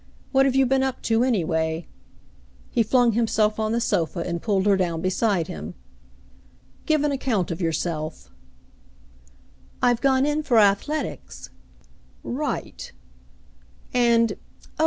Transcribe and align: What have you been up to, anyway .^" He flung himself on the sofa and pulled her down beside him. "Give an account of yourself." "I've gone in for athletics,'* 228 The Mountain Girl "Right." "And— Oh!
What 0.31 0.47
have 0.47 0.55
you 0.55 0.65
been 0.65 0.81
up 0.81 1.03
to, 1.03 1.23
anyway 1.23 1.85
.^" 1.23 1.85
He 2.73 2.81
flung 2.81 3.11
himself 3.11 3.59
on 3.59 3.71
the 3.71 3.79
sofa 3.79 4.21
and 4.21 4.41
pulled 4.41 4.65
her 4.65 4.75
down 4.75 4.99
beside 4.99 5.45
him. 5.45 5.75
"Give 6.87 7.03
an 7.03 7.11
account 7.11 7.51
of 7.51 7.61
yourself." 7.61 8.31
"I've 9.79 10.01
gone 10.01 10.25
in 10.25 10.41
for 10.41 10.57
athletics,'* 10.57 11.51
228 12.23 12.23
The 12.23 12.29
Mountain 12.31 12.33
Girl 12.33 12.49
"Right." 12.63 12.91
"And— 13.93 14.33
Oh! 14.79 14.79